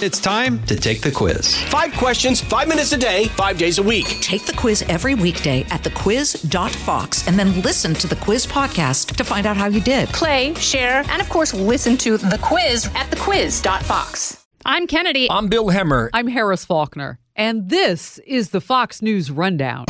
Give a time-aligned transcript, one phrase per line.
[0.00, 1.60] It's time to take the quiz.
[1.64, 4.06] Five questions, five minutes a day, five days a week.
[4.20, 9.24] Take the quiz every weekday at thequiz.fox and then listen to the quiz podcast to
[9.24, 10.08] find out how you did.
[10.10, 14.46] Play, share, and of course, listen to the quiz at thequiz.fox.
[14.64, 15.28] I'm Kennedy.
[15.32, 16.10] I'm Bill Hemmer.
[16.12, 17.18] I'm Harris Faulkner.
[17.34, 19.86] And this is the Fox News Rundown.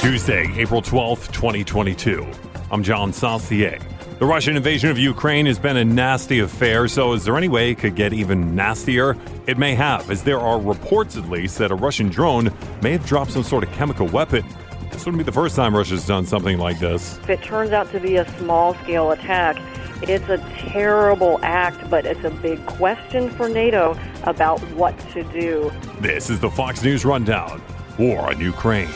[0.00, 2.24] Tuesday, April 12th, 2022.
[2.70, 3.80] I'm John Saucier.
[4.20, 7.70] The Russian invasion of Ukraine has been a nasty affair, so is there any way
[7.70, 9.16] it could get even nastier?
[9.46, 12.52] It may have, as there are reports at least that a Russian drone
[12.82, 14.44] may have dropped some sort of chemical weapon.
[14.90, 17.16] This wouldn't be the first time Russia's done something like this.
[17.20, 19.56] If it turns out to be a small scale attack,
[20.02, 20.36] it's a
[20.68, 25.72] terrible act, but it's a big question for NATO about what to do.
[26.00, 27.62] This is the Fox News Rundown
[27.98, 28.90] War on Ukraine.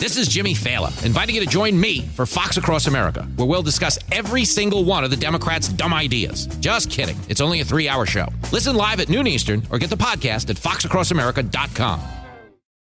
[0.00, 3.62] This is Jimmy Failla, inviting you to join me for Fox Across America, where we'll
[3.62, 6.46] discuss every single one of the Democrats' dumb ideas.
[6.58, 7.18] Just kidding.
[7.28, 8.26] It's only a three hour show.
[8.50, 12.00] Listen live at noon Eastern or get the podcast at foxacrossamerica.com.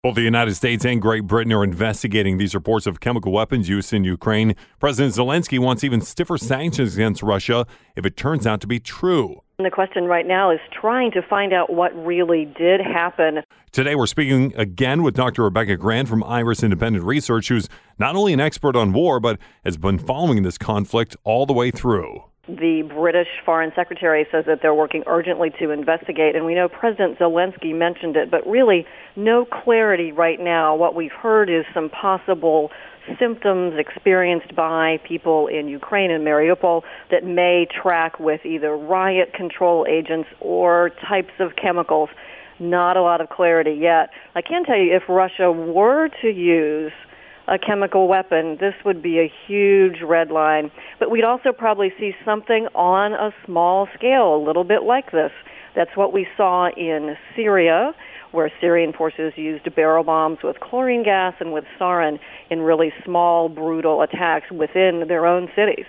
[0.02, 3.92] Both the United States and Great Britain are investigating these reports of chemical weapons use
[3.92, 4.56] in Ukraine.
[4.80, 9.42] President Zelensky wants even stiffer sanctions against Russia if it turns out to be true.
[9.64, 13.44] And the question right now is trying to find out what really did happen.
[13.72, 15.44] Today, we're speaking again with Dr.
[15.44, 19.78] Rebecca Grant from Iris Independent Research, who's not only an expert on war, but has
[19.78, 22.26] been following this conflict all the way through.
[22.50, 27.18] The British Foreign Secretary says that they're working urgently to investigate, and we know President
[27.18, 30.76] Zelensky mentioned it, but really no clarity right now.
[30.76, 32.70] What we've heard is some possible
[33.20, 39.86] symptoms experienced by people in Ukraine and Mariupol that may track with either riot control
[39.90, 42.10] agents or types of chemicals.
[42.60, 44.10] Not a lot of clarity yet.
[44.36, 46.92] I can tell you if Russia were to use
[47.48, 50.72] a chemical weapon, this would be a huge red line.
[51.00, 55.32] But we'd also probably see something on a small scale, a little bit like this.
[55.76, 57.94] That's what we saw in Syria
[58.34, 63.48] where Syrian forces used barrel bombs with chlorine gas and with sarin in really small,
[63.48, 65.86] brutal attacks within their own cities.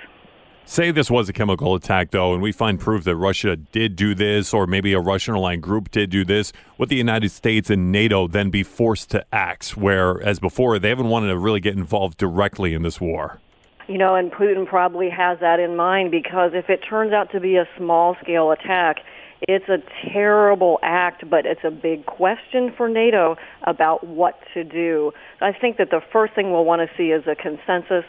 [0.66, 4.14] Say this was a chemical attack, though, and we find proof that Russia did do
[4.14, 6.54] this, or maybe a Russian aligned group did do this.
[6.78, 10.88] Would the United States and NATO then be forced to act, where, as before, they
[10.88, 13.40] haven't wanted to really get involved directly in this war?
[13.88, 17.40] You know, and Putin probably has that in mind because if it turns out to
[17.40, 19.00] be a small scale attack,
[19.48, 19.78] it's a
[20.12, 25.12] terrible act, but it's a big question for NATO about what to do.
[25.40, 28.04] I think that the first thing we'll want to see is a consensus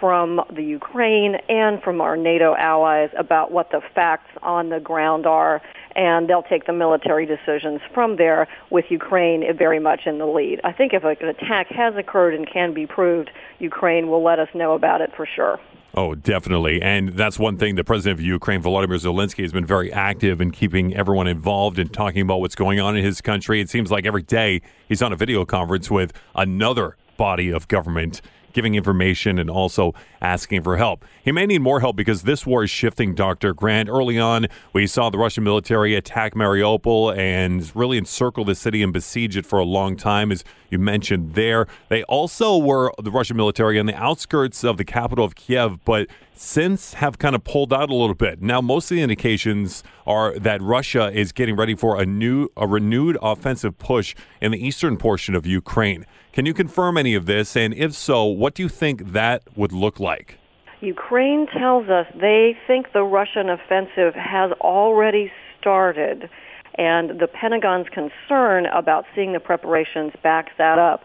[0.00, 5.26] from the Ukraine and from our NATO allies about what the facts on the ground
[5.26, 5.60] are,
[5.94, 10.60] and they'll take the military decisions from there with Ukraine very much in the lead.
[10.64, 14.48] I think if an attack has occurred and can be proved, Ukraine will let us
[14.54, 15.60] know about it for sure.
[15.94, 16.80] Oh, definitely.
[16.80, 20.52] And that's one thing the president of Ukraine, Volodymyr Zelensky, has been very active in
[20.52, 23.60] keeping everyone involved and talking about what's going on in his country.
[23.60, 28.22] It seems like every day he's on a video conference with another body of government
[28.52, 31.04] giving information and also asking for help.
[31.22, 33.54] He may need more help because this war is shifting, Dr.
[33.54, 33.88] Grant.
[33.88, 38.92] Early on, we saw the Russian military attack Mariupol and really encircle the city and
[38.92, 41.66] besiege it for a long time, as you mentioned there.
[41.88, 46.08] They also were the Russian military on the outskirts of the capital of Kiev, but
[46.34, 48.40] since have kind of pulled out a little bit.
[48.40, 52.66] Now, most of the indications are that Russia is getting ready for a new, a
[52.66, 56.06] renewed offensive push in the eastern portion of Ukraine.
[56.32, 57.56] Can you confirm any of this?
[57.56, 60.38] And if so, what do you think that would look like?
[60.80, 66.30] Ukraine tells us they think the Russian offensive has already started.
[66.76, 71.02] And the Pentagon's concern about seeing the preparations backs that up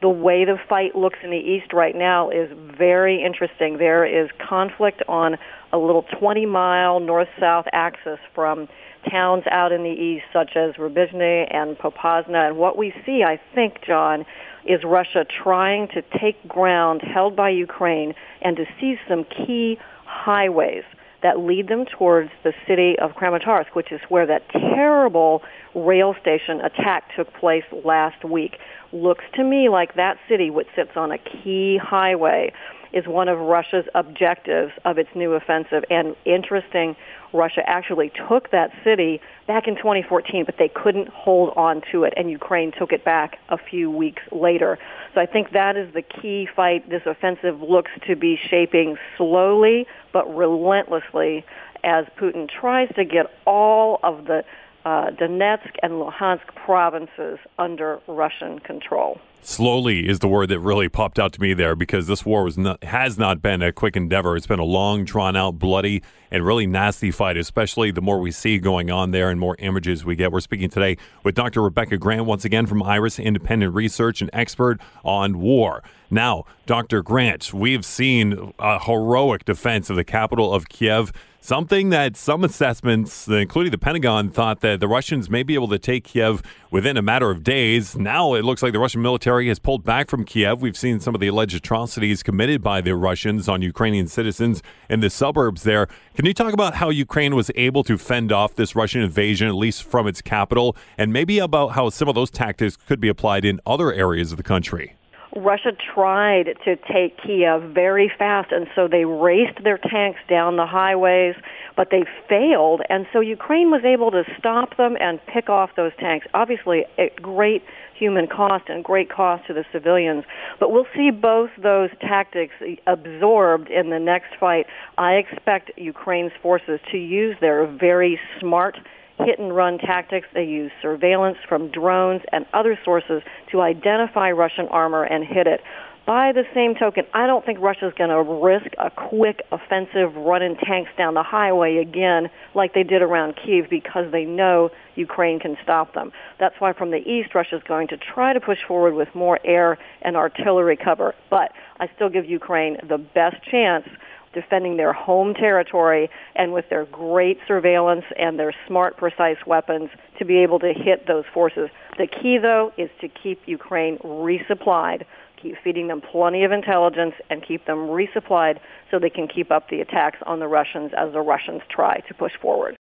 [0.00, 3.78] the way the fight looks in the East right now is very interesting.
[3.78, 5.36] There is conflict on
[5.72, 8.68] a little 20 mile north-south axis from
[9.10, 12.48] towns out in the east such as Rubizhny and Popasna.
[12.48, 14.24] And what we see, I think, John,
[14.64, 20.84] is Russia trying to take ground held by Ukraine and to seize some key highways
[21.22, 25.42] that lead them towards the city of Kramatorsk, which is where that terrible
[25.74, 28.58] rail station attack took place last week
[28.92, 32.52] looks to me like that city, which sits on a key highway,
[32.92, 35.84] is one of Russia's objectives of its new offensive.
[35.90, 36.96] And interesting,
[37.32, 42.14] Russia actually took that city back in 2014, but they couldn't hold on to it,
[42.16, 44.78] and Ukraine took it back a few weeks later.
[45.14, 46.88] So I think that is the key fight.
[46.88, 51.44] This offensive looks to be shaping slowly but relentlessly
[51.84, 54.44] as Putin tries to get all of the
[54.84, 59.20] uh, Donetsk and Luhansk provinces under Russian control.
[59.40, 62.58] Slowly is the word that really popped out to me there because this war was
[62.58, 64.36] not, has not been a quick endeavor.
[64.36, 68.32] It's been a long, drawn out, bloody, and really nasty fight, especially the more we
[68.32, 70.32] see going on there and more images we get.
[70.32, 71.62] We're speaking today with Dr.
[71.62, 75.82] Rebecca Grant, once again from IRIS Independent Research, an expert on war.
[76.10, 77.02] Now, Dr.
[77.02, 83.26] Grant, we've seen a heroic defense of the capital of Kiev Something that some assessments,
[83.28, 87.02] including the Pentagon, thought that the Russians may be able to take Kiev within a
[87.02, 87.96] matter of days.
[87.96, 90.60] Now it looks like the Russian military has pulled back from Kiev.
[90.60, 95.00] We've seen some of the alleged atrocities committed by the Russians on Ukrainian citizens in
[95.00, 95.86] the suburbs there.
[96.16, 99.54] Can you talk about how Ukraine was able to fend off this Russian invasion, at
[99.54, 103.46] least from its capital, and maybe about how some of those tactics could be applied
[103.46, 104.97] in other areas of the country?
[105.36, 110.66] Russia tried to take Kiev very fast, and so they raced their tanks down the
[110.66, 111.34] highways,
[111.76, 115.92] but they failed, and so Ukraine was able to stop them and pick off those
[115.98, 116.26] tanks.
[116.34, 117.62] Obviously, at great
[117.98, 120.24] human cost and great cost to the civilians.
[120.60, 122.54] But we'll see both those tactics
[122.86, 124.66] absorbed in the next fight.
[124.96, 128.78] I expect Ukraine's forces to use their very smart
[129.24, 130.26] hit and run tactics.
[130.34, 133.22] They use surveillance from drones and other sources
[133.52, 135.60] to identify Russian armor and hit it.
[136.08, 140.56] By the same token, I don't think Russia's going to risk a quick offensive running
[140.56, 145.58] tanks down the highway again like they did around Kiev because they know Ukraine can
[145.62, 146.10] stop them.
[146.40, 149.76] That's why from the east, Russia's going to try to push forward with more air
[150.00, 151.14] and artillery cover.
[151.28, 153.86] But I still give Ukraine the best chance
[154.32, 160.24] defending their home territory and with their great surveillance and their smart, precise weapons to
[160.24, 161.68] be able to hit those forces.
[161.98, 165.04] The key, though, is to keep Ukraine resupplied,
[165.40, 168.58] keep feeding them plenty of intelligence, and keep them resupplied
[168.90, 172.14] so they can keep up the attacks on the Russians as the Russians try to
[172.14, 172.76] push forward.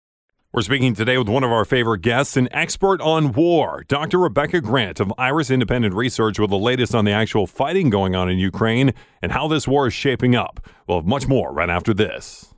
[0.55, 4.19] We're speaking today with one of our favorite guests, an expert on war, Dr.
[4.19, 8.29] Rebecca Grant of Iris Independent Research, with the latest on the actual fighting going on
[8.29, 10.61] in Ukraine and how this war is shaping up.
[10.87, 12.52] We'll have much more right after this.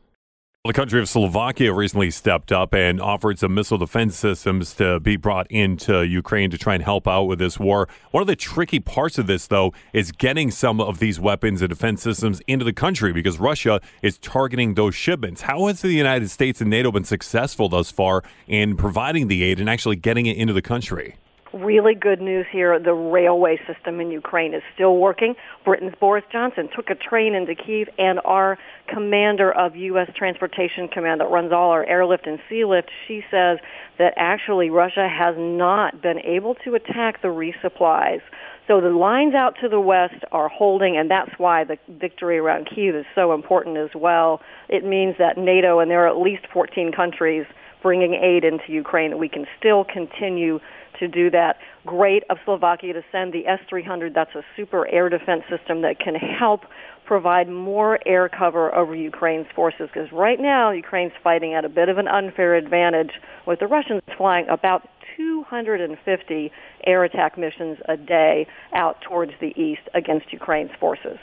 [0.67, 5.17] The country of Slovakia recently stepped up and offered some missile defense systems to be
[5.17, 7.87] brought into Ukraine to try and help out with this war.
[8.13, 11.69] One of the tricky parts of this, though, is getting some of these weapons and
[11.69, 15.43] defense systems into the country because Russia is targeting those shipments.
[15.43, 19.61] How has the United States and NATO been successful thus far in providing the aid
[19.61, 21.17] and actually getting it into the country?
[21.63, 22.79] Really good news here.
[22.79, 25.35] The railway system in Ukraine is still working.
[25.65, 28.59] Britain's Boris Johnson took a train into Kiev, and our
[28.89, 30.11] commander of U.S.
[30.17, 33.59] Transportation Command that runs all our airlift and sea lift, she says
[33.99, 38.21] that actually Russia has not been able to attack the resupplies.
[38.67, 42.69] So the lines out to the west are holding, and that's why the victory around
[42.75, 44.41] Kiev is so important as well.
[44.69, 47.45] It means that NATO, and there are at least 14 countries
[47.85, 50.59] bringing aid into Ukraine, we can still continue
[50.99, 51.59] to do that.
[51.85, 54.15] Great of Slovakia to send the S-300.
[54.15, 56.63] That's a super air defense system that can help
[57.05, 61.91] provide more air cover over Ukraine's forces because right now Ukraine's fighting at a bit
[61.91, 63.11] of an unfair advantage
[63.47, 64.89] with the Russians flying about
[65.19, 66.53] 250
[66.87, 71.19] air attack missions a day out towards the east against Ukraine's forces.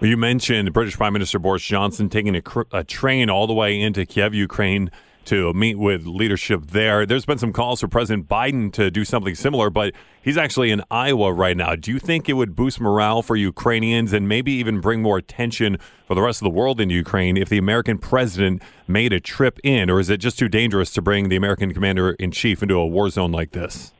[0.00, 4.06] You mentioned British Prime Minister Boris Johnson taking a, a train all the way into
[4.06, 4.90] Kiev, Ukraine
[5.26, 7.06] to meet with leadership there.
[7.06, 10.82] There's been some calls for President Biden to do something similar, but he's actually in
[10.90, 11.76] Iowa right now.
[11.76, 15.78] Do you think it would boost morale for Ukrainians and maybe even bring more attention
[16.06, 19.58] for the rest of the world in Ukraine if the American president made a trip
[19.64, 22.74] in, or is it just too dangerous to bring the American commander in chief into
[22.76, 23.92] a war zone like this?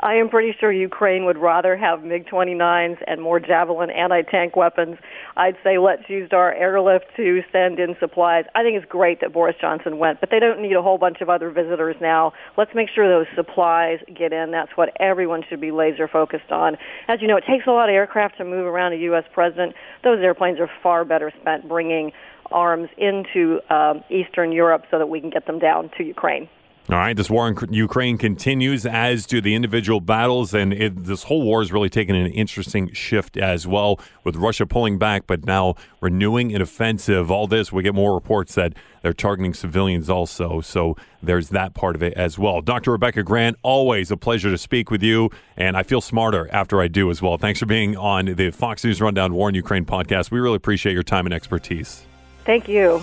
[0.00, 4.96] I am pretty sure Ukraine would rather have MiG-29s and more Javelin anti-tank weapons.
[5.36, 8.44] I'd say let's use our airlift to send in supplies.
[8.54, 11.20] I think it's great that Boris Johnson went, but they don't need a whole bunch
[11.20, 12.32] of other visitors now.
[12.58, 14.50] Let's make sure those supplies get in.
[14.50, 16.76] That's what everyone should be laser focused on.
[17.08, 19.24] As you know, it takes a lot of aircraft to move around a U.S.
[19.32, 19.74] president.
[20.04, 22.12] Those airplanes are far better spent bringing
[22.52, 26.48] arms into um, Eastern Europe so that we can get them down to Ukraine.
[26.88, 31.24] All right, this war in Ukraine continues, as do the individual battles, and it, this
[31.24, 35.44] whole war has really taken an interesting shift as well, with Russia pulling back, but
[35.44, 37.28] now renewing an offensive.
[37.28, 41.96] All this, we get more reports that they're targeting civilians also, so there's that part
[41.96, 42.60] of it as well.
[42.60, 42.92] Dr.
[42.92, 46.86] Rebecca Grant, always a pleasure to speak with you, and I feel smarter after I
[46.86, 47.36] do as well.
[47.36, 50.30] Thanks for being on the Fox News Rundown War in Ukraine podcast.
[50.30, 52.06] We really appreciate your time and expertise.
[52.44, 53.02] Thank you.